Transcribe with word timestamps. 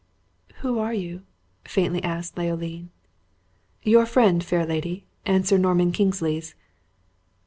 "Who 0.61 0.79
are 0.79 0.95
you?" 0.95 1.21
faintly 1.63 2.03
asked 2.03 2.35
Leoline. 2.35 2.89
"Your 3.83 4.07
friend, 4.07 4.43
fair 4.43 4.65
lady, 4.65 5.05
and 5.27 5.47
Sir 5.47 5.59
Norman 5.59 5.91
Kingsley's." 5.91 6.55